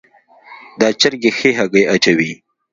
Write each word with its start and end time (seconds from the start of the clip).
دا 0.79 0.87
چرګي 0.99 1.31
ښي 1.37 1.51
هګۍ 1.57 1.83
اچوي 1.93 2.31